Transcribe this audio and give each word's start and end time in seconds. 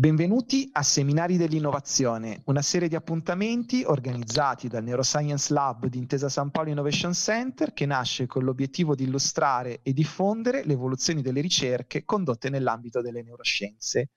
Benvenuti 0.00 0.66
a 0.72 0.82
Seminari 0.82 1.36
dell'Innovazione, 1.36 2.40
una 2.46 2.62
serie 2.62 2.88
di 2.88 2.94
appuntamenti 2.94 3.84
organizzati 3.84 4.66
dal 4.66 4.82
Neuroscience 4.82 5.52
Lab 5.52 5.88
di 5.88 5.98
Intesa 5.98 6.30
San 6.30 6.50
Paolo 6.50 6.70
Innovation 6.70 7.12
Center 7.12 7.74
che 7.74 7.84
nasce 7.84 8.26
con 8.26 8.42
l'obiettivo 8.42 8.94
di 8.94 9.02
illustrare 9.02 9.80
e 9.82 9.92
diffondere 9.92 10.64
le 10.64 10.72
evoluzioni 10.72 11.20
delle 11.20 11.42
ricerche 11.42 12.06
condotte 12.06 12.48
nell'ambito 12.48 13.02
delle 13.02 13.22
neuroscienze. 13.22 14.12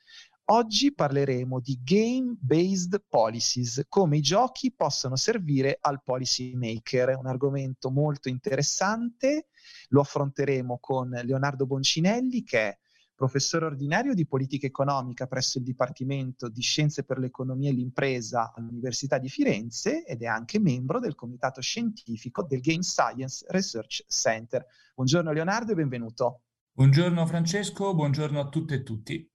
Oggi 0.46 0.94
parleremo 0.94 1.60
di 1.60 1.78
game-based 1.84 3.04
policies, 3.10 3.84
come 3.90 4.16
i 4.16 4.22
giochi 4.22 4.72
possono 4.74 5.18
servire 5.18 5.80
al 5.82 6.02
policy 6.02 6.54
maker, 6.56 7.18
un 7.18 7.28
argomento 7.28 7.92
molto 7.92 8.30
interessante. 8.30 9.48
Lo 9.90 10.00
affronteremo 10.00 10.78
con 10.80 11.10
Leonardo 11.10 11.66
Boncinelli, 11.66 12.42
che 12.44 12.60
è 12.60 12.78
professore 13.24 13.64
ordinario 13.64 14.14
di 14.14 14.28
politica 14.28 14.68
economica 14.68 15.28
presso 15.28 15.58
il 15.58 15.64
Dipartimento 15.64 16.50
di 16.50 16.60
Scienze 16.60 17.06
per 17.06 17.20
l'Economia 17.20 17.70
e 17.70 17.74
l'Impresa 17.74 18.52
all'Università 18.54 19.18
di 19.18 19.30
Firenze 19.30 20.04
ed 20.04 20.24
è 20.24 20.26
anche 20.26 20.60
membro 20.60 21.00
del 21.00 21.16
comitato 21.16 21.62
scientifico 21.62 22.44
del 22.44 22.60
Game 22.60 22.84
Science 22.84 23.46
Research 23.48 24.04
Center. 24.10 24.66
Buongiorno 24.94 25.32
Leonardo 25.32 25.72
e 25.72 25.76
benvenuto. 25.76 26.42
Buongiorno 26.74 27.26
Francesco, 27.26 27.96
buongiorno 27.96 28.42
a 28.42 28.50
tutte 28.50 28.74
e 28.74 28.84
tutti. 28.84 29.32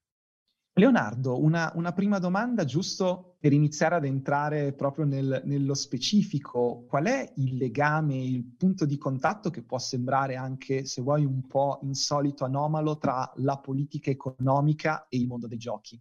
Leonardo, 0.74 1.42
una, 1.42 1.72
una, 1.74 1.92
prima 1.92 2.18
domanda 2.18 2.66
giusto 2.66 3.27
per 3.40 3.52
iniziare 3.52 3.94
ad 3.94 4.04
entrare 4.04 4.72
proprio 4.72 5.04
nel, 5.04 5.42
nello 5.44 5.74
specifico. 5.74 6.84
Qual 6.88 7.04
è 7.04 7.32
il 7.36 7.56
legame, 7.56 8.16
il 8.16 8.44
punto 8.56 8.84
di 8.84 8.98
contatto 8.98 9.50
che 9.50 9.62
può 9.62 9.78
sembrare 9.78 10.34
anche, 10.34 10.84
se 10.84 11.02
vuoi, 11.02 11.24
un 11.24 11.46
po' 11.46 11.78
insolito, 11.82 12.44
anomalo 12.44 12.98
tra 12.98 13.30
la 13.36 13.58
politica 13.58 14.10
economica 14.10 15.06
e 15.08 15.18
il 15.18 15.26
mondo 15.26 15.46
dei 15.46 15.58
giochi? 15.58 16.00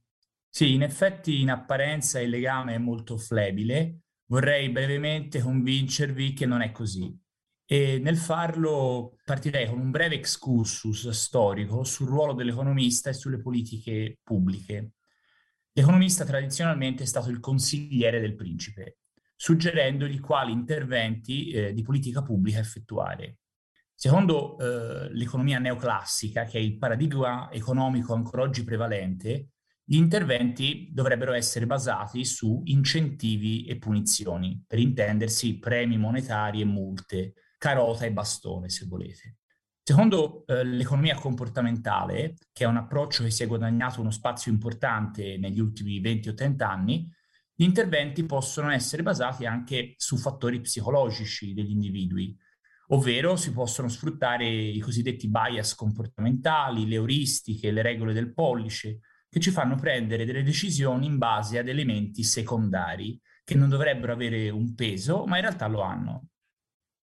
Sì, 0.49 0.73
in 0.73 0.81
effetti 0.81 1.41
in 1.41 1.51
apparenza 1.51 2.19
il 2.19 2.29
legame 2.29 2.73
è 2.73 2.79
molto 2.79 3.17
flebile. 3.17 3.99
Vorrei 4.25 4.69
brevemente 4.69 5.39
convincervi 5.39 6.33
che 6.33 6.47
non 6.47 6.61
è 6.61 6.71
così. 6.71 7.15
E 7.69 7.99
nel 7.99 8.17
farlo 8.17 9.17
partirei 9.23 9.67
con 9.67 9.77
un 9.77 9.91
breve 9.91 10.15
excursus 10.15 11.09
storico 11.09 11.83
sul 11.83 12.07
ruolo 12.07 12.33
dell'economista 12.33 13.09
e 13.09 13.13
sulle 13.13 13.39
politiche 13.39 14.19
pubbliche. 14.23 14.93
L'economista 15.77 16.25
tradizionalmente 16.25 17.03
è 17.03 17.05
stato 17.05 17.29
il 17.29 17.39
consigliere 17.39 18.19
del 18.19 18.33
principe, 18.33 18.97
suggerendogli 19.35 20.19
quali 20.19 20.51
interventi 20.51 21.51
eh, 21.51 21.71
di 21.71 21.83
politica 21.83 22.23
pubblica 22.23 22.57
effettuare. 22.57 23.41
Secondo 23.93 24.57
eh, 24.57 25.13
l'economia 25.13 25.59
neoclassica, 25.59 26.45
che 26.45 26.57
è 26.57 26.61
il 26.61 26.79
paradigma 26.79 27.51
economico 27.51 28.15
ancora 28.15 28.41
oggi 28.41 28.63
prevalente, 28.63 29.49
gli 29.83 29.97
interventi 29.97 30.89
dovrebbero 30.91 31.33
essere 31.33 31.67
basati 31.67 32.25
su 32.25 32.63
incentivi 32.65 33.65
e 33.65 33.77
punizioni, 33.77 34.63
per 34.65 34.79
intendersi 34.79 35.59
premi 35.59 35.99
monetari 35.99 36.59
e 36.59 36.65
multe, 36.65 37.33
carota 37.59 38.03
e 38.05 38.11
bastone, 38.11 38.69
se 38.69 38.87
volete. 38.87 39.37
Secondo 39.89 40.43
eh, 40.47 40.65
l'economia 40.65 41.15
comportamentale, 41.15 42.35
che 42.51 42.65
è 42.65 42.67
un 42.67 42.75
approccio 42.75 43.23
che 43.23 43.31
si 43.31 43.43
è 43.43 43.47
guadagnato 43.47 44.01
uno 44.01 44.11
spazio 44.11 44.51
importante 44.51 45.37
negli 45.37 45.61
ultimi 45.61 46.01
20 46.01 46.27
o 46.27 46.33
30 46.33 46.69
anni, 46.69 47.09
gli 47.55 47.63
interventi 47.63 48.25
possono 48.25 48.69
essere 48.69 49.01
basati 49.01 49.45
anche 49.45 49.93
su 49.95 50.17
fattori 50.17 50.59
psicologici 50.59 51.53
degli 51.53 51.71
individui, 51.71 52.37
ovvero 52.87 53.37
si 53.37 53.53
possono 53.53 53.87
sfruttare 53.87 54.45
i 54.45 54.79
cosiddetti 54.79 55.29
bias 55.29 55.73
comportamentali, 55.73 56.85
le 56.85 56.95
euristiche, 56.95 57.71
le 57.71 57.81
regole 57.81 58.11
del 58.11 58.33
pollice, 58.33 58.99
che 59.29 59.39
ci 59.39 59.51
fanno 59.51 59.75
prendere 59.75 60.25
delle 60.25 60.43
decisioni 60.43 61.05
in 61.05 61.17
base 61.17 61.59
ad 61.59 61.69
elementi 61.69 62.23
secondari 62.23 63.17
che 63.41 63.55
non 63.55 63.69
dovrebbero 63.69 64.11
avere 64.11 64.49
un 64.49 64.75
peso, 64.75 65.25
ma 65.25 65.37
in 65.37 65.43
realtà 65.43 65.67
lo 65.67 65.79
hanno. 65.79 66.27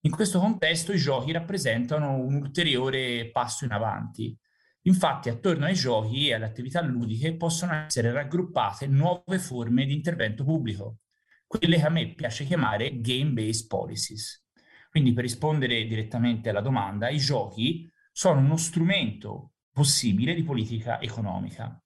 In 0.05 0.11
questo 0.11 0.37
contesto 0.37 0.93
i 0.93 0.99
giochi 0.99 1.31
rappresentano 1.31 2.13
un 2.13 2.35
ulteriore 2.35 3.31
passo 3.31 3.65
in 3.65 3.71
avanti. 3.71 4.37
Infatti, 4.83 5.29
attorno 5.29 5.65
ai 5.65 5.73
giochi 5.73 6.27
e 6.27 6.35
alle 6.35 6.45
attività 6.45 6.79
ludiche 6.83 7.35
possono 7.35 7.73
essere 7.73 8.11
raggruppate 8.11 8.85
nuove 8.85 9.39
forme 9.39 9.83
di 9.83 9.93
intervento 9.93 10.43
pubblico, 10.43 10.99
quelle 11.47 11.77
che 11.77 11.85
a 11.85 11.89
me 11.89 12.13
piace 12.13 12.45
chiamare 12.45 13.01
game-based 13.01 13.65
policies. 13.65 14.45
Quindi, 14.91 15.11
per 15.11 15.23
rispondere 15.23 15.87
direttamente 15.87 16.49
alla 16.49 16.61
domanda, 16.61 17.09
i 17.09 17.17
giochi 17.17 17.91
sono 18.11 18.41
uno 18.41 18.57
strumento 18.57 19.53
possibile 19.71 20.35
di 20.35 20.43
politica 20.43 21.01
economica. 21.01 21.81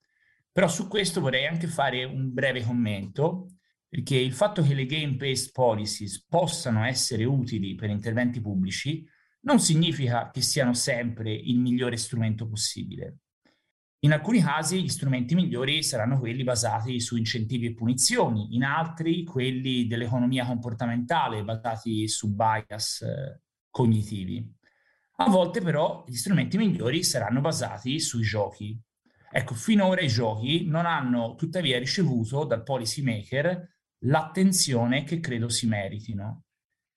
Però 0.52 0.68
su 0.68 0.88
questo 0.88 1.22
vorrei 1.22 1.46
anche 1.46 1.68
fare 1.68 2.04
un 2.04 2.34
breve 2.34 2.62
commento 2.62 3.46
perché 3.90 4.16
il 4.16 4.32
fatto 4.32 4.62
che 4.62 4.72
le 4.72 4.86
game-based 4.86 5.50
policies 5.50 6.24
possano 6.24 6.84
essere 6.84 7.24
utili 7.24 7.74
per 7.74 7.90
interventi 7.90 8.40
pubblici 8.40 9.04
non 9.40 9.58
significa 9.58 10.30
che 10.30 10.42
siano 10.42 10.74
sempre 10.74 11.32
il 11.32 11.58
migliore 11.58 11.96
strumento 11.96 12.46
possibile. 12.46 13.16
In 14.02 14.12
alcuni 14.12 14.40
casi 14.40 14.80
gli 14.80 14.88
strumenti 14.88 15.34
migliori 15.34 15.82
saranno 15.82 16.20
quelli 16.20 16.44
basati 16.44 17.00
su 17.00 17.16
incentivi 17.16 17.66
e 17.66 17.74
punizioni, 17.74 18.54
in 18.54 18.62
altri 18.62 19.24
quelli 19.24 19.88
dell'economia 19.88 20.46
comportamentale 20.46 21.42
basati 21.42 22.06
su 22.06 22.32
bias 22.32 23.02
eh, 23.02 23.40
cognitivi. 23.70 24.54
A 25.16 25.28
volte 25.28 25.60
però 25.60 26.04
gli 26.06 26.14
strumenti 26.14 26.56
migliori 26.56 27.02
saranno 27.02 27.40
basati 27.40 27.98
sui 27.98 28.22
giochi. 28.22 28.80
Ecco, 29.32 29.54
finora 29.54 30.00
i 30.00 30.08
giochi 30.08 30.64
non 30.66 30.86
hanno 30.86 31.34
tuttavia 31.34 31.78
ricevuto 31.78 32.44
dal 32.44 32.62
policy 32.62 33.02
maker 33.02 33.79
l'attenzione 34.04 35.04
che 35.04 35.20
credo 35.20 35.48
si 35.48 35.66
meritino. 35.66 36.44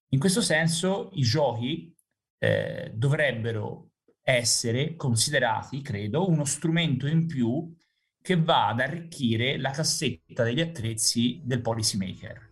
In 0.09 0.19
questo 0.19 0.41
senso 0.41 1.09
i 1.13 1.23
giochi 1.23 1.95
eh, 2.37 2.91
dovrebbero 2.93 3.89
essere 4.21 4.95
considerati, 4.95 5.81
credo, 5.81 6.29
uno 6.29 6.45
strumento 6.45 7.07
in 7.07 7.25
più 7.25 7.73
che 8.21 8.41
va 8.41 8.69
ad 8.69 8.79
arricchire 8.79 9.57
la 9.57 9.71
cassetta 9.71 10.43
degli 10.43 10.61
attrezzi 10.61 11.41
del 11.43 11.61
policymaker. 11.61 12.49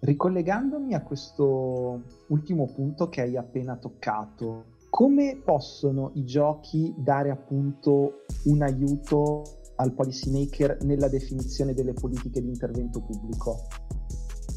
Ricollegandomi 0.00 0.94
a 0.94 1.02
questo 1.02 2.02
ultimo 2.28 2.72
punto 2.72 3.08
che 3.08 3.20
hai 3.20 3.36
appena 3.36 3.76
toccato, 3.76 4.78
come 4.88 5.40
possono 5.42 6.12
i 6.14 6.24
giochi 6.24 6.92
dare 6.96 7.30
appunto 7.30 8.24
un 8.44 8.62
aiuto 8.62 9.61
al 9.76 9.94
policymaker 9.94 10.78
nella 10.82 11.08
definizione 11.08 11.74
delle 11.74 11.92
politiche 11.92 12.40
di 12.40 12.48
intervento 12.48 13.00
pubblico. 13.02 13.66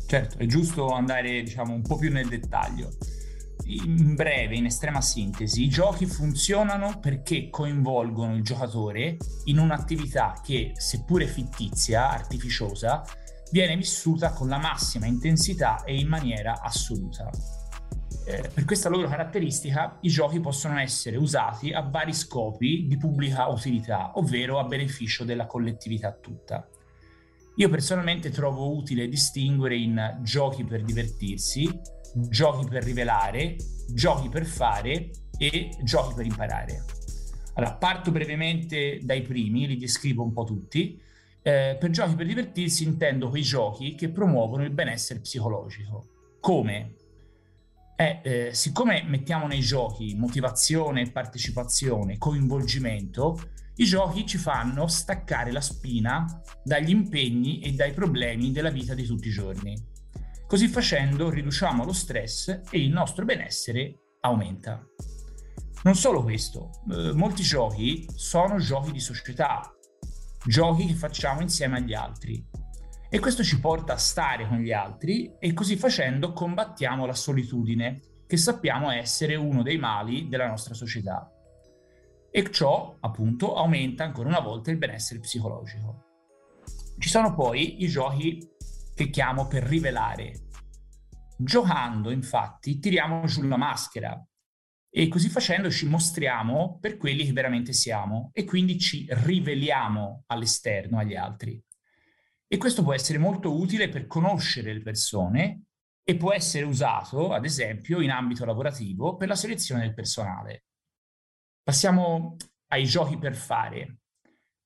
Certo, 0.08 0.38
è 0.38 0.46
giusto 0.46 0.90
andare 0.90 1.42
diciamo 1.42 1.74
un 1.74 1.82
po' 1.82 1.96
più 1.96 2.12
nel 2.12 2.28
dettaglio. 2.28 2.90
In 3.68 4.14
breve, 4.14 4.56
in 4.56 4.66
estrema 4.66 5.02
sintesi, 5.02 5.64
i 5.64 5.70
giochi 5.70 6.06
funzionano 6.06 7.00
perché 7.00 7.50
coinvolgono 7.50 8.36
il 8.36 8.44
giocatore 8.44 9.18
in 9.46 9.58
un'attività 9.58 10.40
che, 10.44 10.74
seppure 10.76 11.26
fittizia, 11.26 12.12
artificiosa, 12.12 13.04
viene 13.52 13.76
vissuta 13.76 14.34
con 14.34 14.50
la 14.50 14.60
massima 14.60 15.08
intensità 15.08 15.84
e 15.84 15.98
in 15.98 16.08
maniera 16.08 16.62
assoluta. 16.62 17.32
Eh, 18.26 18.50
per 18.54 18.66
questa 18.66 18.90
loro 18.90 19.08
caratteristica 19.08 19.98
i 20.02 20.10
giochi 20.10 20.40
possono 20.40 20.80
essere 20.80 21.18
usati 21.18 21.72
a 21.72 21.82
vari 21.82 22.14
scopi 22.14 22.86
di 22.88 22.98
pubblica 22.98 23.48
utilità, 23.48 24.12
ovvero 24.16 24.60
a 24.60 24.64
beneficio 24.64 25.24
della 25.24 25.46
collettività 25.46 26.12
tutta. 26.12 26.68
Io 27.58 27.70
personalmente 27.70 28.32
trovo 28.32 28.76
utile 28.76 29.08
distinguere 29.08 29.78
in 29.78 30.20
giochi 30.24 30.64
per 30.64 30.84
divertirsi, 30.84 31.70
giochi 32.30 32.68
per 32.68 32.84
rivelare, 32.84 33.56
giochi 33.94 34.30
per 34.30 34.46
fare 34.46 35.10
e 35.38 35.70
giochi 35.84 36.14
per 36.16 36.26
imparare. 36.26 36.84
Allora, 37.54 37.76
parto 37.76 38.12
brevemente 38.12 39.00
dai 39.02 39.22
primi, 39.22 39.68
li 39.68 39.78
descrivo 39.78 40.24
un 40.24 40.34
po' 40.34 40.44
tutti. 40.44 41.02
Eh, 41.42 41.78
per 41.80 41.90
giochi 41.92 42.16
per 42.16 42.26
divertirsi 42.26 42.84
intendo 42.84 43.30
quei 43.30 43.44
giochi 43.44 43.96
che 43.96 44.10
promuovono 44.10 44.64
il 44.64 44.72
benessere 44.72 45.20
psicologico. 45.20 46.08
Come? 46.42 46.96
È, 47.96 48.22
eh, 48.24 48.54
siccome 48.54 49.04
mettiamo 49.04 49.48
nei 49.48 49.62
giochi 49.62 50.16
motivazione, 50.16 51.12
partecipazione, 51.12 52.18
coinvolgimento, 52.18 53.40
i 53.78 53.86
giochi 53.86 54.26
ci 54.26 54.38
fanno 54.38 54.88
staccare 54.88 55.52
la 55.52 55.62
spina 55.62 56.26
dagli 56.64 56.90
impegni 56.90 57.60
e 57.60 57.72
dai 57.74 57.94
problemi 57.94 58.52
della 58.52 58.70
vita 58.70 58.94
di 58.94 59.06
tutti 59.06 59.28
i 59.28 59.32
giorni. 59.32 59.76
Così 60.48 60.68
facendo 60.68 61.30
riduciamo 61.30 61.84
lo 61.84 61.94
stress 61.94 62.62
e 62.70 62.80
il 62.80 62.92
nostro 62.92 63.26
benessere 63.26 64.00
aumenta. 64.22 64.86
Non 65.84 65.96
solo 65.96 66.24
questo, 66.24 66.72
eh, 66.92 67.14
molti 67.14 67.44
giochi 67.44 68.08
sono 68.16 68.58
giochi 68.58 68.92
di 68.92 69.00
società, 69.00 69.72
giochi 70.46 70.86
che 70.88 70.94
facciamo 70.94 71.42
insieme 71.42 71.78
agli 71.78 71.94
altri. 71.94 72.44
E 73.16 73.20
questo 73.20 73.46
ci 73.46 73.62
porta 73.62 73.94
a 73.94 73.98
stare 73.98 74.46
con 74.46 74.58
gli 74.58 74.74
altri 74.74 75.32
e 75.40 75.54
così 75.54 75.78
facendo 75.78 76.34
combattiamo 76.34 77.06
la 77.06 77.14
solitudine, 77.14 78.02
che 78.28 78.36
sappiamo 78.36 78.92
essere 78.92 79.36
uno 79.36 79.64
dei 79.64 79.78
mali 79.78 80.28
della 80.28 80.50
nostra 80.50 80.74
società. 80.74 81.32
E 82.30 82.52
ciò, 82.52 82.98
appunto, 83.00 83.56
aumenta 83.56 84.04
ancora 84.04 84.28
una 84.28 84.42
volta 84.42 84.70
il 84.70 84.78
benessere 84.78 85.22
psicologico. 85.22 86.04
Ci 86.98 87.08
sono 87.08 87.34
poi 87.34 87.84
i 87.84 87.88
giochi 87.88 88.38
che 88.94 89.10
chiamo 89.10 89.48
per 89.48 89.64
rivelare. 89.64 90.48
Giocando, 91.38 92.12
infatti, 92.12 92.80
tiriamo 92.80 93.24
giù 93.28 93.44
la 93.44 93.56
maschera 93.56 94.22
e 94.90 95.08
così 95.08 95.30
facendo 95.30 95.72
ci 95.72 95.88
mostriamo 95.88 96.80
per 96.82 96.98
quelli 96.98 97.24
che 97.24 97.32
veramente 97.32 97.72
siamo 97.72 98.30
e 98.34 98.44
quindi 98.44 98.78
ci 98.78 99.08
riveliamo 99.08 100.24
all'esterno, 100.28 101.00
agli 101.00 101.16
altri. 101.16 101.64
E 102.48 102.58
questo 102.58 102.84
può 102.84 102.94
essere 102.94 103.18
molto 103.18 103.58
utile 103.58 103.90
per 103.90 104.08
conoscere 104.08 104.74
le 104.74 104.82
persone 104.82 105.64
e 106.04 106.16
può 106.16 106.32
essere 106.32 106.66
usato, 106.66 107.34
ad 107.34 107.46
esempio, 107.46 108.02
in 108.02 108.12
ambito 108.12 108.46
lavorativo 108.46 109.16
per 109.16 109.28
la 109.28 109.36
selezione 109.36 109.82
del 109.82 109.94
personale. 109.96 110.66
Passiamo 111.64 112.36
ai 112.68 112.86
giochi 112.86 113.18
per 113.18 113.36
fare. 113.36 113.98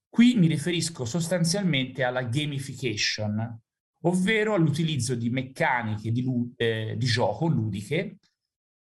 Qui 0.10 0.36
mi 0.36 0.48
riferisco 0.48 1.06
sostanzialmente 1.06 2.04
alla 2.04 2.24
gamification, 2.24 3.62
ovvero 4.04 4.54
all'utilizzo 4.54 5.16
di 5.16 5.30
meccaniche 5.30 6.12
di, 6.12 6.26
eh, 6.58 6.96
di 6.98 7.06
gioco 7.06 7.48
ludiche 7.48 8.18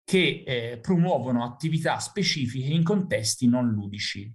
che 0.03 0.44
eh, 0.45 0.79
promuovono 0.79 1.45
attività 1.45 1.99
specifiche 1.99 2.67
in 2.67 2.83
contesti 2.83 3.47
non 3.47 3.69
ludici. 3.69 4.29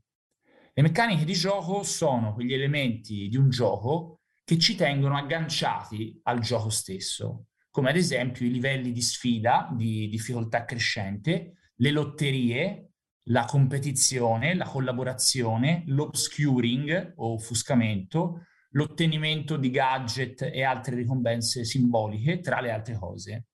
Le 0.72 0.82
meccaniche 0.82 1.24
di 1.24 1.34
gioco 1.34 1.82
sono 1.82 2.32
quegli 2.32 2.54
elementi 2.54 3.28
di 3.28 3.36
un 3.36 3.50
gioco 3.50 4.20
che 4.46 4.58
ci 4.58 4.76
tengono 4.76 5.16
agganciati 5.16 6.20
al 6.22 6.38
gioco 6.38 6.68
stesso, 6.68 7.46
come 7.68 7.90
ad 7.90 7.96
esempio 7.96 8.46
i 8.46 8.52
livelli 8.52 8.92
di 8.92 9.02
sfida 9.02 9.68
di 9.74 10.08
difficoltà 10.08 10.64
crescente, 10.64 11.56
le 11.74 11.90
lotterie, 11.90 12.90
la 13.24 13.44
competizione, 13.44 14.54
la 14.54 14.64
collaborazione, 14.64 15.82
l'obscuring 15.86 17.14
o 17.16 17.32
offuscamento, 17.32 18.46
l'ottenimento 18.70 19.56
di 19.56 19.68
gadget 19.68 20.42
e 20.42 20.62
altre 20.62 20.94
ricompense 20.94 21.64
simboliche, 21.64 22.38
tra 22.38 22.60
le 22.60 22.70
altre 22.70 22.96
cose. 22.96 23.46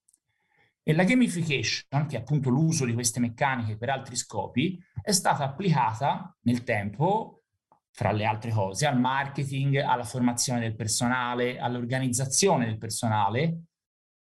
E 0.83 0.93
la 0.93 1.05
gamification, 1.05 2.05
che 2.05 2.17
è 2.17 2.19
appunto 2.19 2.51
l'uso 2.51 2.85
di 2.85 2.93
queste 2.93 3.19
meccaniche 3.19 3.77
per 3.77 3.89
altri 3.89 4.15
scopi, 4.15 4.79
è 5.01 5.11
stata 5.11 5.43
applicata 5.43 6.37
nel 6.41 6.63
tempo, 6.63 7.42
fra 7.95 8.11
le 8.11 8.25
altre 8.25 8.49
cose, 8.49 8.87
al 8.87 8.99
marketing, 8.99 9.77
alla 9.77 10.03
formazione 10.03 10.59
del 10.59 10.75
personale, 10.75 11.59
all'organizzazione 11.59 12.65
del 12.65 12.79
personale, 12.79 13.65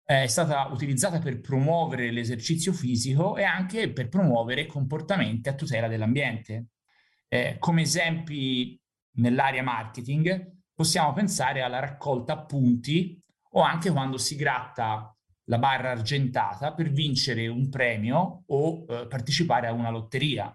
è 0.04 0.26
stata 0.26 0.66
utilizzata 0.66 1.20
per 1.20 1.40
promuovere 1.40 2.10
l'esercizio 2.10 2.74
fisico 2.74 3.36
e 3.36 3.44
anche 3.44 3.90
per 3.90 4.08
promuovere 4.08 4.66
comportamenti 4.66 5.48
a 5.48 5.54
tutela 5.54 5.88
dell'ambiente. 5.88 6.66
Eh, 7.28 7.56
come 7.58 7.82
esempi 7.82 8.78
nell'area 9.16 9.62
marketing 9.62 10.58
possiamo 10.74 11.14
pensare 11.14 11.62
alla 11.62 11.78
raccolta 11.78 12.44
punti 12.44 13.18
o 13.54 13.62
anche 13.62 13.90
quando 13.90 14.18
si 14.18 14.36
gratta 14.36 15.16
la 15.44 15.58
barra 15.58 15.92
argentata 15.92 16.74
per 16.74 16.90
vincere 16.90 17.46
un 17.46 17.70
premio 17.70 18.42
o 18.46 18.84
eh, 18.86 19.06
partecipare 19.06 19.66
a 19.66 19.72
una 19.72 19.90
lotteria. 19.90 20.54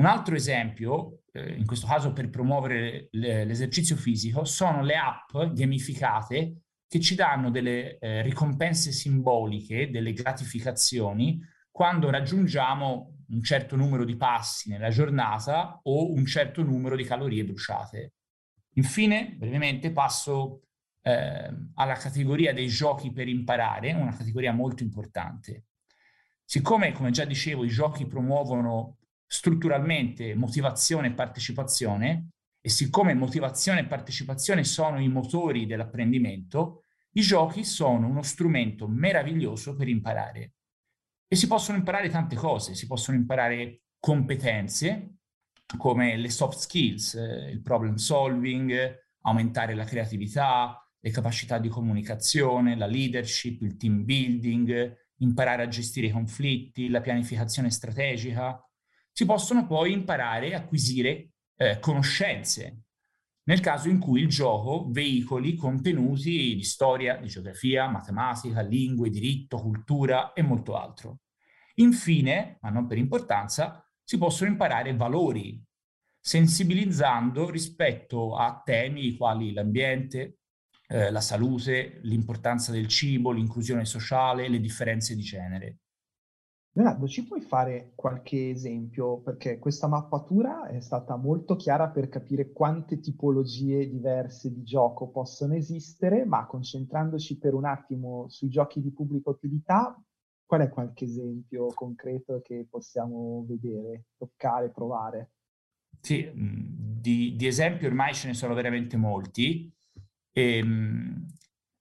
Un 0.00 0.06
altro 0.06 0.34
esempio, 0.34 1.24
eh, 1.30 1.56
in 1.56 1.66
questo 1.66 1.86
caso 1.86 2.14
per 2.14 2.30
promuovere 2.30 3.08
l'esercizio 3.10 3.96
fisico, 3.96 4.46
sono 4.46 4.82
le 4.82 4.96
app 4.96 5.52
gamificate 5.52 6.62
che 6.88 7.00
ci 7.00 7.14
danno 7.14 7.50
delle 7.50 7.98
eh, 7.98 8.22
ricompense 8.22 8.92
simboliche, 8.92 9.90
delle 9.90 10.14
gratificazioni, 10.14 11.38
quando 11.70 12.08
raggiungiamo 12.08 13.24
un 13.28 13.42
certo 13.42 13.76
numero 13.76 14.06
di 14.06 14.16
passi 14.16 14.70
nella 14.70 14.88
giornata 14.88 15.78
o 15.82 16.10
un 16.10 16.24
certo 16.24 16.62
numero 16.62 16.96
di 16.96 17.04
calorie 17.04 17.44
bruciate. 17.44 18.14
Infine, 18.76 19.34
brevemente, 19.36 19.92
passo 19.92 20.62
eh, 21.02 21.54
alla 21.74 21.94
categoria 21.96 22.54
dei 22.54 22.68
giochi 22.68 23.12
per 23.12 23.28
imparare, 23.28 23.92
una 23.92 24.16
categoria 24.16 24.54
molto 24.54 24.82
importante. 24.82 25.66
Siccome, 26.42 26.92
come 26.92 27.10
già 27.10 27.26
dicevo, 27.26 27.64
i 27.64 27.68
giochi 27.68 28.06
promuovono 28.06 28.96
strutturalmente 29.32 30.34
motivazione 30.34 31.06
e 31.06 31.12
partecipazione, 31.12 32.30
e 32.60 32.68
siccome 32.68 33.14
motivazione 33.14 33.80
e 33.80 33.86
partecipazione 33.86 34.64
sono 34.64 35.00
i 35.00 35.08
motori 35.08 35.66
dell'apprendimento, 35.66 36.82
i 37.12 37.20
giochi 37.20 37.62
sono 37.62 38.08
uno 38.08 38.22
strumento 38.22 38.88
meraviglioso 38.88 39.76
per 39.76 39.86
imparare. 39.86 40.54
E 41.28 41.36
si 41.36 41.46
possono 41.46 41.78
imparare 41.78 42.08
tante 42.08 42.34
cose, 42.34 42.74
si 42.74 42.88
possono 42.88 43.16
imparare 43.16 43.82
competenze 44.00 45.18
come 45.76 46.16
le 46.16 46.28
soft 46.28 46.58
skills, 46.58 47.14
eh, 47.14 47.50
il 47.50 47.62
problem 47.62 47.94
solving, 47.94 48.98
aumentare 49.22 49.74
la 49.74 49.84
creatività, 49.84 50.76
le 50.98 51.10
capacità 51.12 51.58
di 51.58 51.68
comunicazione, 51.68 52.76
la 52.76 52.86
leadership, 52.86 53.62
il 53.62 53.76
team 53.76 54.04
building, 54.04 54.92
imparare 55.18 55.62
a 55.62 55.68
gestire 55.68 56.08
i 56.08 56.10
conflitti, 56.10 56.88
la 56.88 57.00
pianificazione 57.00 57.70
strategica. 57.70 58.60
Si 59.20 59.26
possono 59.26 59.66
poi 59.66 59.92
imparare 59.92 60.54
acquisire 60.54 61.32
eh, 61.58 61.78
conoscenze, 61.78 62.84
nel 63.48 63.60
caso 63.60 63.90
in 63.90 63.98
cui 63.98 64.22
il 64.22 64.28
gioco 64.28 64.86
veicoli 64.88 65.56
contenuti 65.56 66.54
di 66.54 66.62
storia, 66.62 67.16
di 67.16 67.28
geografia, 67.28 67.86
matematica, 67.86 68.62
lingue, 68.62 69.10
diritto, 69.10 69.58
cultura 69.58 70.32
e 70.32 70.40
molto 70.40 70.74
altro. 70.74 71.18
Infine, 71.74 72.56
ma 72.62 72.70
non 72.70 72.86
per 72.86 72.96
importanza, 72.96 73.86
si 74.02 74.16
possono 74.16 74.48
imparare 74.48 74.96
valori, 74.96 75.62
sensibilizzando 76.18 77.50
rispetto 77.50 78.36
a 78.36 78.62
temi 78.64 79.18
quali 79.18 79.52
l'ambiente, 79.52 80.38
eh, 80.88 81.10
la 81.10 81.20
salute, 81.20 82.00
l'importanza 82.04 82.72
del 82.72 82.88
cibo, 82.88 83.32
l'inclusione 83.32 83.84
sociale, 83.84 84.48
le 84.48 84.60
differenze 84.60 85.14
di 85.14 85.20
genere. 85.20 85.80
Leonardo, 86.72 87.08
ci 87.08 87.26
puoi 87.26 87.40
fare 87.40 87.92
qualche 87.96 88.50
esempio? 88.50 89.18
Perché 89.18 89.58
questa 89.58 89.88
mappatura 89.88 90.68
è 90.68 90.80
stata 90.80 91.16
molto 91.16 91.56
chiara 91.56 91.88
per 91.88 92.08
capire 92.08 92.52
quante 92.52 93.00
tipologie 93.00 93.88
diverse 93.88 94.52
di 94.52 94.62
gioco 94.62 95.08
possono 95.08 95.54
esistere, 95.54 96.24
ma 96.24 96.46
concentrandoci 96.46 97.38
per 97.38 97.54
un 97.54 97.64
attimo 97.64 98.28
sui 98.28 98.50
giochi 98.50 98.80
di 98.80 98.92
pubblica 98.92 99.30
utilità, 99.30 100.00
qual 100.46 100.60
è 100.60 100.68
qualche 100.68 101.06
esempio 101.06 101.66
concreto 101.74 102.40
che 102.40 102.66
possiamo 102.70 103.44
vedere, 103.48 104.04
toccare, 104.16 104.70
provare? 104.70 105.32
Sì, 106.00 106.30
di, 106.32 107.34
di 107.34 107.46
esempi 107.48 107.86
ormai 107.86 108.14
ce 108.14 108.28
ne 108.28 108.34
sono 108.34 108.54
veramente 108.54 108.96
molti. 108.96 109.68
E, 110.32 110.56
ehm, 110.58 111.26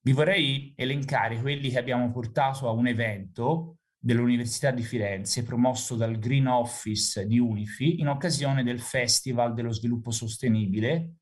vi 0.02 0.12
vorrei 0.14 0.74
elencare 0.76 1.40
quelli 1.40 1.70
che 1.70 1.78
abbiamo 1.78 2.10
portato 2.10 2.68
a 2.68 2.72
un 2.72 2.88
evento 2.88 3.79
dell'Università 4.00 4.72
di 4.72 4.82
Firenze, 4.82 5.44
promosso 5.44 5.96
dal 5.96 6.18
Green 6.18 6.48
Office 6.48 7.28
di 7.28 7.38
Unifi, 7.38 8.00
in 8.00 8.08
occasione 8.08 8.64
del 8.64 8.80
Festival 8.80 9.54
dello 9.54 9.74
Sviluppo 9.74 10.12
Sostenibile, 10.12 11.16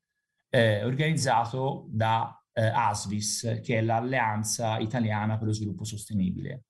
eh, 0.48 0.84
organizzato 0.84 1.88
da 1.90 2.40
eh, 2.52 2.62
ASVIS, 2.62 3.60
che 3.62 3.78
è 3.78 3.82
l'Alleanza 3.82 4.78
Italiana 4.78 5.36
per 5.36 5.48
lo 5.48 5.52
Sviluppo 5.52 5.84
Sostenibile. 5.84 6.64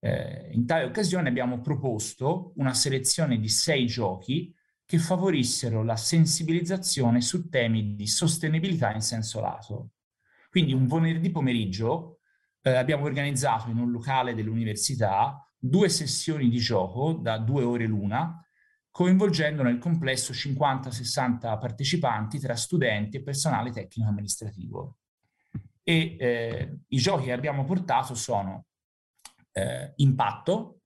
Eh, 0.00 0.50
in 0.52 0.66
tale 0.66 0.84
occasione 0.84 1.28
abbiamo 1.28 1.60
proposto 1.60 2.52
una 2.56 2.74
selezione 2.74 3.38
di 3.38 3.48
sei 3.48 3.86
giochi 3.86 4.52
che 4.84 4.98
favorissero 4.98 5.84
la 5.84 5.96
sensibilizzazione 5.96 7.20
su 7.20 7.48
temi 7.48 7.94
di 7.94 8.08
sostenibilità 8.08 8.92
in 8.92 9.00
senso 9.00 9.40
lato. 9.40 9.90
Quindi 10.50 10.72
un 10.72 10.86
venerdì 10.88 11.30
pomeriggio 11.30 12.18
eh, 12.62 12.74
abbiamo 12.76 13.04
organizzato 13.04 13.68
in 13.70 13.78
un 13.78 13.90
locale 13.90 14.34
dell'università 14.34 15.46
due 15.58 15.88
sessioni 15.88 16.48
di 16.48 16.58
gioco 16.58 17.12
da 17.12 17.38
due 17.38 17.62
ore 17.62 17.86
l'una, 17.86 18.44
coinvolgendo 18.90 19.62
nel 19.62 19.78
complesso 19.78 20.32
50-60 20.32 21.58
partecipanti 21.58 22.38
tra 22.38 22.56
studenti 22.56 23.16
e 23.16 23.22
personale 23.22 23.70
tecnico 23.70 24.08
amministrativo. 24.08 24.98
E 25.84 26.16
eh, 26.18 26.78
i 26.88 26.96
giochi 26.98 27.24
che 27.24 27.32
abbiamo 27.32 27.64
portato 27.64 28.14
sono 28.14 28.66
eh, 29.52 29.92
Impatto, 29.96 30.80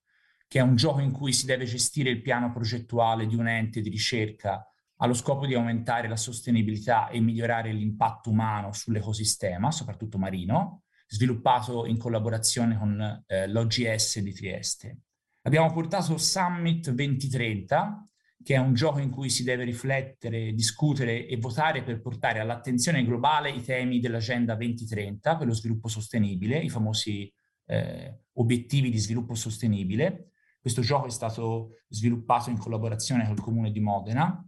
che 0.47 0.59
è 0.59 0.63
un 0.63 0.77
gioco 0.77 1.01
in 1.01 1.11
cui 1.11 1.33
si 1.33 1.47
deve 1.47 1.65
gestire 1.65 2.11
il 2.11 2.23
piano 2.23 2.53
progettuale 2.53 3.27
di 3.27 3.35
un 3.35 3.49
ente 3.49 3.81
di 3.81 3.89
ricerca 3.89 4.71
allo 4.99 5.15
scopo 5.15 5.45
di 5.45 5.55
aumentare 5.55 6.09
la 6.09 6.17
sostenibilità 6.17 7.09
e 7.09 7.21
migliorare 7.21 7.73
l'impatto 7.73 8.31
umano 8.31 8.73
sull'ecosistema, 8.73 9.71
soprattutto 9.71 10.17
marino 10.17 10.86
sviluppato 11.07 11.87
in 11.87 11.99
collabozione 11.99 12.77
con 12.77 13.25
eh, 13.27 13.47
l'OGS 13.49 14.19
di 14.21 14.33
Trieste. 14.33 14.99
Abbiamo 15.43 15.73
portato 15.73 16.19
Summit 16.19 16.91
2030, 16.91 18.09
che 18.43 18.55
è 18.55 18.59
un 18.59 18.75
gioco 18.75 18.99
in 18.99 19.11
cui 19.11 19.31
si 19.31 19.45
deve 19.45 19.65
riflettere, 19.65 20.53
discutere 20.53 21.27
e 21.27 21.37
votare 21.37 21.83
per 21.83 22.01
portare 22.01 22.41
all'attenzione 22.41 23.05
globale 23.05 23.51
i 23.51 23.63
temi 23.63 24.01
dell'Agenda 24.01 24.55
2030 24.55 25.37
per 25.37 25.47
lo 25.47 25.55
sviluppo 25.55 25.89
sostenibile, 25.89 26.59
i 26.59 26.69
famosi 26.69 27.33
eh, 27.67 28.23
obiettivi 28.35 28.91
di 28.91 28.99
sviluppo 28.99 29.35
sostenibile. 29.35 30.31
Questo 30.61 30.83
gioco 30.83 31.07
è 31.07 31.11
stato 31.11 31.77
sviluppato 31.89 32.51
in 32.51 32.59
collaborazione 32.59 33.27
col 33.27 33.41
Comune 33.41 33.71
di 33.71 33.81
Modena. 33.81 34.45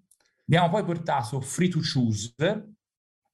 Abbiamo 0.46 0.68
poi 0.68 0.84
portato 0.84 1.40
Free 1.40 1.68
to 1.68 1.78
Choose, 1.80 2.34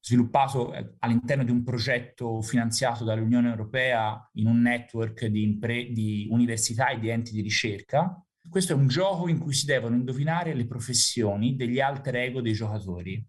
sviluppato 0.04 0.74
eh, 0.74 0.96
all'interno 0.98 1.44
di 1.44 1.50
un 1.50 1.64
progetto 1.64 2.42
finanziato 2.42 3.04
dall'Unione 3.04 3.48
Europea 3.48 4.28
in 4.34 4.46
un 4.46 4.60
network 4.60 5.24
di, 5.24 5.42
impre- 5.42 5.92
di 5.92 6.28
università 6.30 6.88
e 6.88 6.98
di 6.98 7.08
enti 7.08 7.32
di 7.32 7.40
ricerca. 7.40 8.22
Questo 8.46 8.74
è 8.74 8.76
un 8.76 8.86
gioco 8.86 9.28
in 9.28 9.38
cui 9.38 9.54
si 9.54 9.64
devono 9.64 9.96
indovinare 9.96 10.52
le 10.52 10.66
professioni 10.66 11.56
degli 11.56 11.80
alter 11.80 12.16
ego 12.16 12.42
dei 12.42 12.52
giocatori, 12.52 13.26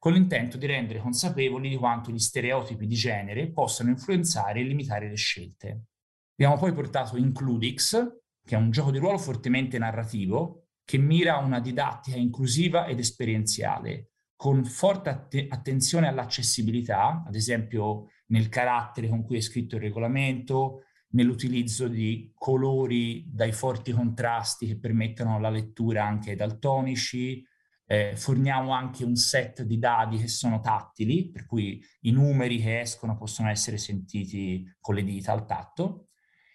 con 0.00 0.14
l'intento 0.14 0.56
di 0.56 0.66
rendere 0.66 0.98
consapevoli 0.98 1.68
di 1.68 1.76
quanto 1.76 2.10
gli 2.10 2.18
stereotipi 2.18 2.88
di 2.88 2.96
genere 2.96 3.52
possano 3.52 3.90
influenzare 3.90 4.58
e 4.58 4.64
limitare 4.64 5.08
le 5.08 5.14
scelte. 5.14 5.84
Abbiamo 6.32 6.58
poi 6.58 6.72
portato 6.72 7.16
Includix, 7.16 8.04
che 8.44 8.56
è 8.56 8.58
un 8.58 8.72
gioco 8.72 8.90
di 8.90 8.98
ruolo 8.98 9.18
fortemente 9.18 9.78
narrativo, 9.78 10.70
che 10.84 10.98
mira 10.98 11.36
a 11.36 11.44
una 11.44 11.60
didattica 11.60 12.16
inclusiva 12.16 12.86
ed 12.86 12.98
esperienziale, 12.98 14.10
con 14.36 14.64
forte 14.64 15.10
att- 15.10 15.46
attenzione 15.48 16.08
all'accessibilità, 16.08 17.24
ad 17.26 17.34
esempio 17.34 18.10
nel 18.26 18.48
carattere 18.48 19.08
con 19.08 19.24
cui 19.24 19.38
è 19.38 19.40
scritto 19.40 19.76
il 19.76 19.82
regolamento, 19.82 20.82
nell'utilizzo 21.10 21.88
di 21.88 22.32
colori 22.34 23.24
dai 23.32 23.52
forti 23.52 23.92
contrasti 23.92 24.66
che 24.66 24.78
permettono 24.78 25.40
la 25.40 25.48
lettura 25.48 26.04
anche 26.04 26.30
ai 26.30 26.36
daltonici. 26.36 27.44
Eh, 27.88 28.14
forniamo 28.16 28.72
anche 28.72 29.04
un 29.04 29.14
set 29.14 29.62
di 29.62 29.78
dadi 29.78 30.18
che 30.18 30.28
sono 30.28 30.60
tattili, 30.60 31.30
per 31.30 31.46
cui 31.46 31.82
i 32.00 32.10
numeri 32.10 32.58
che 32.60 32.80
escono 32.80 33.16
possono 33.16 33.48
essere 33.48 33.78
sentiti 33.78 34.68
con 34.80 34.96
le 34.96 35.04
dita 35.04 35.32
al 35.32 35.46
tatto. 35.46 36.08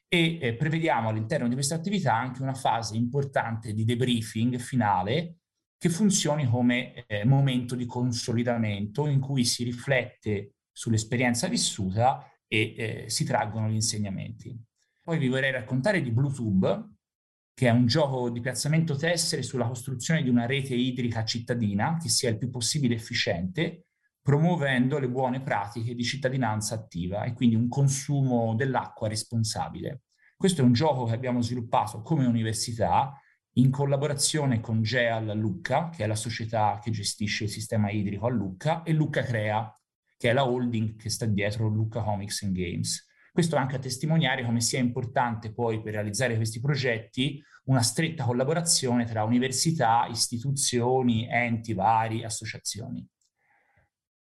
E 0.08 0.38
eh, 0.42 0.56
prevediamo 0.56 1.08
all'interno 1.10 1.48
di 1.48 1.54
questa 1.54 1.76
attività 1.76 2.14
anche 2.14 2.42
una 2.42 2.54
fase 2.54 2.98
importante 2.98 3.74
di 3.74 3.86
debriefing 3.86 4.58
finale 4.58 5.38
che 5.82 5.90
funzioni 5.90 6.48
come 6.48 7.08
eh, 7.08 7.26
momento 7.26 7.74
di 7.74 7.88
consolidamento 7.88 9.08
in 9.08 9.20
cui 9.20 9.44
si 9.44 9.64
riflette 9.64 10.58
sull'esperienza 10.72 11.48
vissuta 11.48 12.24
e 12.48 12.76
eh, 12.78 13.10
si 13.10 13.26
traggono 13.26 13.68
gli 13.68 13.74
insegnamenti. 13.74 14.56
Poi 15.02 15.18
vi 15.18 15.28
vorrei 15.28 15.50
raccontare 15.50 16.04
di 16.04 16.12
Bluetooth, 16.12 16.88
che 17.56 17.68
è 17.68 17.72
un 17.72 17.88
gioco 17.88 18.30
di 18.30 18.42
piazzamento 18.42 18.96
tessere 18.96 19.42
sulla 19.42 19.66
costruzione 19.66 20.22
di 20.22 20.30
una 20.30 20.46
rete 20.46 20.76
idrica 20.76 21.26
cittadina 21.26 21.98
che 22.00 22.10
sia 22.10 22.30
il 22.30 22.38
più 22.38 22.52
possibile 22.52 22.94
efficiente, 22.94 23.88
promuovendo 24.22 25.00
le 25.00 25.10
buone 25.10 25.42
pratiche 25.42 25.96
di 25.96 26.04
cittadinanza 26.04 26.76
attiva 26.76 27.24
e 27.24 27.34
quindi 27.34 27.56
un 27.56 27.68
consumo 27.68 28.54
dell'acqua 28.54 29.08
responsabile. 29.08 30.04
Questo 30.38 30.62
è 30.62 30.64
un 30.64 30.74
gioco 30.74 31.06
che 31.06 31.16
abbiamo 31.16 31.42
sviluppato 31.42 32.04
come 32.04 32.28
università 32.28 33.20
in 33.54 33.70
collaborazione 33.70 34.62
con 34.62 34.82
GEAL 34.82 35.38
Lucca, 35.38 35.90
che 35.90 36.04
è 36.04 36.08
la 36.08 36.16
società 36.16 36.80
che 36.82 36.92
gestisce 36.92 37.46
il 37.46 37.50
sistema 37.50 37.90
idrico 37.90 38.28
a 38.28 38.30
Lucca, 38.30 38.84
e 38.84 38.94
Lucca 38.94 39.24
Crea, 39.24 39.76
che 40.18 40.30
è 40.30 40.34
la 40.34 40.48
holding 40.48 40.96
che 40.96 41.10
sta 41.10 41.26
dietro 41.26 41.68
Lucca 41.68 42.02
Comics 42.02 42.44
and 42.44 42.54
Games. 42.54 43.08
Questo 43.32 43.56
anche 43.56 43.78
a 43.78 43.80
testimoniare 43.80 44.44
come 44.44 44.62
sia 44.62 44.80
importante 44.80 45.54
poi 45.54 45.82
per 45.82 45.94
realizzare 45.94 46.36
questi 46.36 46.60
progetti 46.60 47.42
una 47.66 47.82
stretta 47.82 48.26
collaborazione 48.26 49.06
tra 49.06 49.24
università, 49.24 50.06
istituzioni, 50.10 51.28
enti 51.30 51.74
vari, 51.74 52.24
associazioni. 52.24 53.06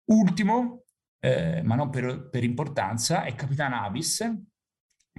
Ultimo, 0.06 0.84
eh, 1.18 1.62
ma 1.62 1.74
non 1.74 1.90
per, 1.90 2.28
per 2.30 2.44
importanza, 2.44 3.24
è 3.24 3.34
Capitan 3.34 3.72
Avis, 3.72 4.24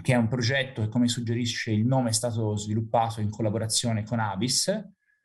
che 0.02 0.14
è 0.14 0.18
un 0.18 0.28
progetto 0.28 0.82
che, 0.82 0.90
come 0.90 1.08
suggerisce 1.08 1.72
il 1.72 1.86
nome, 1.86 2.10
è 2.10 2.14
stato 2.14 2.56
sviluppato 2.56 3.22
in 3.22 3.30
collaborazione 3.30 4.04
con 4.04 4.20
Avis, 4.20 4.72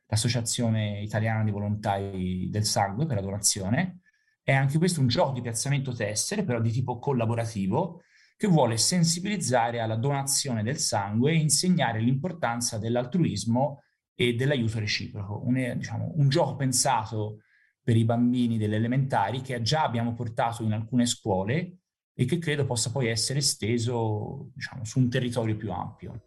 l'Associazione 0.07 1.01
Italiana 1.01 1.45
di 1.45 1.51
Volontari 1.51 2.49
del 2.51 2.65
Sangue 2.65 3.07
per 3.07 3.17
la 3.17 3.23
donazione. 3.23 4.01
È 4.43 4.53
anche 4.53 4.79
questo 4.79 5.01
un 5.01 5.09
gioco 5.09 5.33
di 5.33 5.41
piazzamento 5.41 5.93
tessere, 5.93 6.45
però 6.45 6.61
di 6.61 6.71
tipo 6.71 6.99
collaborativo, 6.99 8.03
che 8.37 8.47
vuole 8.49 8.77
sensibilizzare 8.77 9.81
alla 9.81 9.97
donazione 9.97 10.63
del 10.63 10.79
sangue 10.79 11.33
e 11.33 11.37
insegnare 11.37 12.01
l'importanza 12.01 12.79
dell'altruismo 12.79 13.83
e 14.15 14.35
dell'aiuto 14.35 14.79
reciproco. 14.79 15.43
Un, 15.45 15.75
diciamo, 15.77 16.13
un 16.17 16.29
gioco 16.29 16.55
pensato 16.57 17.41
per 17.83 17.97
i 17.97 18.05
bambini 18.05 18.59
delle 18.59 18.77
elementari 18.77 19.41
che 19.41 19.61
già 19.63 19.85
abbiamo 19.85 20.13
portato 20.13 20.63
in 20.63 20.73
alcune 20.73 21.07
scuole 21.07 21.79
e 22.19 22.25
che 22.25 22.39
credo 22.39 22.65
possa 22.65 22.91
poi 22.91 23.09
essere 23.09 23.41
esteso 23.41 24.49
diciamo, 24.55 24.85
su 24.85 24.99
un 24.99 25.11
territorio 25.11 25.55
più 25.55 25.71
ampio. 25.71 26.23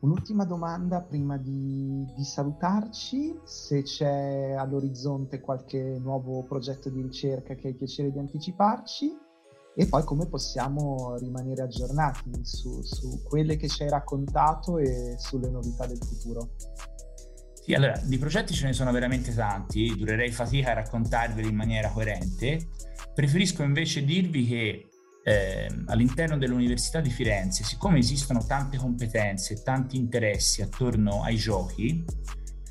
Un'ultima 0.00 0.44
domanda 0.44 1.02
prima 1.02 1.36
di, 1.36 2.04
di, 2.16 2.24
salutarci, 2.24 3.38
se 3.44 3.82
c'è 3.82 4.52
all'orizzonte 4.52 5.40
qualche 5.40 5.98
nuovo 6.00 6.42
progetto 6.44 6.88
di 6.88 7.02
ricerca 7.02 7.54
che 7.54 7.68
hai 7.68 7.74
piacere 7.74 8.10
di 8.10 8.18
anticiparci 8.18 9.12
e 9.76 9.86
poi 9.86 10.02
come 10.02 10.26
possiamo 10.26 11.16
rimanere 11.18 11.62
aggiornati 11.62 12.30
su, 12.42 12.82
su 12.82 13.22
quelle 13.22 13.56
che 13.56 13.68
ci 13.68 13.84
hai 13.84 13.90
raccontato 13.90 14.78
e 14.78 15.14
sulle 15.18 15.50
novità 15.50 15.86
del 15.86 16.02
futuro. 16.02 16.54
Sì, 17.62 17.74
allora, 17.74 17.96
di 18.02 18.18
progetti 18.18 18.54
ce 18.54 18.66
ne 18.66 18.72
sono 18.72 18.90
veramente 18.90 19.32
tanti, 19.32 19.94
durerei 19.96 20.32
fatica 20.32 20.72
a 20.72 20.74
raccontarveli 20.74 21.48
in 21.48 21.54
maniera 21.54 21.90
coerente, 21.90 22.70
Preferisco 23.14 23.62
invece 23.62 24.04
dirvi 24.04 24.46
che 24.46 24.86
eh, 25.24 25.68
all'interno 25.86 26.36
dell'Università 26.36 27.00
di 27.00 27.10
Firenze, 27.10 27.62
siccome 27.62 27.98
esistono 27.98 28.44
tante 28.44 28.76
competenze, 28.76 29.54
e 29.54 29.62
tanti 29.62 29.96
interessi 29.96 30.62
attorno 30.62 31.22
ai 31.22 31.36
giochi, 31.36 32.04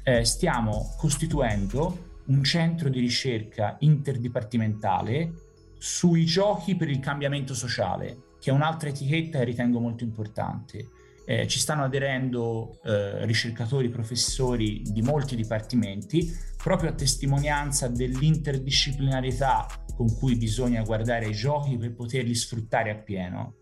eh, 0.04 0.26
stiamo 0.26 0.96
costituendo 0.98 2.10
un 2.26 2.44
centro 2.44 2.90
di 2.90 3.00
ricerca 3.00 3.78
interdipartimentale 3.80 5.34
sui 5.78 6.26
giochi 6.26 6.76
per 6.76 6.90
il 6.90 7.00
cambiamento 7.00 7.54
sociale, 7.54 8.36
che 8.40 8.52
è 8.52 8.54
un'altra 8.54 8.90
etichetta 8.90 9.40
che 9.40 9.46
ritengo 9.46 9.80
molto 9.80 10.04
importante. 10.04 10.88
Eh, 11.26 11.48
ci 11.48 11.60
stanno 11.60 11.84
aderendo 11.84 12.80
eh, 12.84 13.26
ricercatori, 13.26 13.90
professori 13.90 14.82
di 14.84 15.02
molti 15.02 15.36
dipartimenti, 15.36 16.36
proprio 16.58 16.90
a 16.90 16.94
testimonianza 16.94 17.88
dell'interdisciplinarietà 17.88 19.81
con 20.02 20.18
cui 20.18 20.36
bisogna 20.36 20.82
guardare 20.82 21.28
i 21.28 21.34
giochi 21.34 21.78
per 21.78 21.94
poterli 21.94 22.34
sfruttare 22.34 22.90
appieno. 22.90 23.54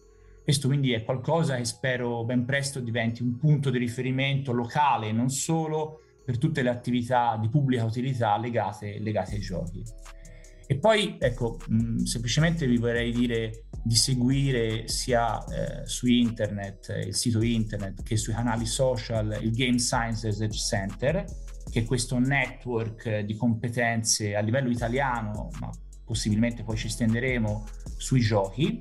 Questo 0.42 0.70
quindi 0.70 0.94
è 0.94 1.04
qualcosa 1.04 1.58
che 1.58 1.66
spero 1.66 2.24
ben 2.24 2.46
presto 2.46 2.80
diventi 2.80 3.22
un 3.22 3.38
punto 3.38 3.70
di 3.70 3.78
riferimento 3.78 4.54
locale, 4.54 5.12
non 5.12 5.30
solo 5.30 6.00
per 6.24 6.38
tutte 6.38 6.62
le 6.62 6.70
attività 6.70 7.38
di 7.40 7.50
pubblica 7.50 7.84
utilità 7.84 8.38
legate, 8.38 9.00
legate 9.00 9.36
ai 9.36 9.42
giochi. 9.42 9.84
E 10.66 10.78
poi, 10.78 11.18
ecco, 11.20 11.58
mh, 11.68 12.04
semplicemente 12.04 12.66
vi 12.68 12.78
vorrei 12.78 13.12
dire 13.12 13.66
di 13.84 13.96
seguire 13.96 14.88
sia 14.88 15.44
eh, 15.44 15.86
su 15.88 16.08
internet, 16.08 17.04
il 17.06 17.16
sito 17.16 17.42
internet, 17.42 18.02
che 18.04 18.16
sui 18.16 18.34
canali 18.34 18.66
social 18.66 19.38
il 19.42 19.52
Game 19.52 19.78
Science 19.78 20.26
Research 20.28 20.56
Center, 20.56 21.26
che 21.70 21.82
è 21.82 21.84
questo 21.84 22.18
network 22.18 23.20
di 23.20 23.36
competenze 23.36 24.36
a 24.36 24.40
livello 24.40 24.70
italiano, 24.70 25.50
ma 25.60 25.70
possibilmente 26.10 26.64
poi 26.64 26.76
ci 26.76 26.90
stenderemo 26.90 27.68
sui 27.98 28.22
giochi. 28.22 28.80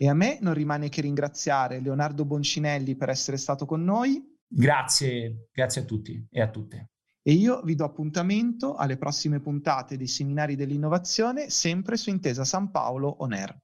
E 0.02 0.10
a 0.10 0.16
me 0.16 0.40
non 0.42 0.56
rimane 0.56 0.90
che 0.90 1.02
ringraziare 1.02 1.80
Leonardo 1.80 2.26
Boncinelli 2.26 2.96
per 2.96 3.10
essere 3.10 3.38
stato 3.38 3.68
con 3.68 3.84
noi. 3.84 4.36
Grazie, 4.48 5.50
grazie 5.54 5.82
a 5.82 5.84
tutti 5.84 6.26
e 6.28 6.42
a 6.42 6.50
tutte. 6.50 6.90
E 7.22 7.34
io 7.34 7.62
vi 7.62 7.76
do 7.76 7.86
appuntamento 7.86 8.74
alle 8.74 8.98
prossime 8.98 9.40
puntate 9.40 9.98
dei 9.98 10.08
seminari 10.08 10.56
dell'innovazione, 10.56 11.52
sempre 11.52 11.98
su 11.98 12.10
Intesa 12.10 12.44
San 12.44 12.72
Paolo 12.72 13.18
On 13.20 13.32
Air. 13.32 13.56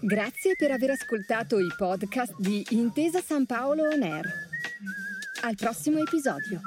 Grazie 0.00 0.54
per 0.56 0.70
aver 0.70 0.92
ascoltato 0.92 1.58
i 1.58 1.68
podcast 1.76 2.36
di 2.38 2.64
Intesa 2.70 3.20
San 3.20 3.44
Paolo 3.44 3.82
On 3.82 4.02
Air. 4.02 4.24
Al 5.42 5.56
prossimo 5.56 5.98
episodio. 5.98 6.58